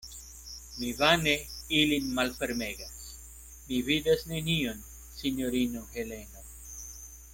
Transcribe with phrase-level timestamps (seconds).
[0.77, 1.33] Mi vane
[1.79, 2.95] ilin malfermegas;
[3.67, 4.83] mi vidas nenion,
[5.21, 6.49] sinjorino Heleno.